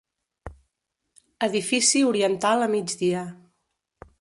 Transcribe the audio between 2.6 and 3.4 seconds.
a migdia.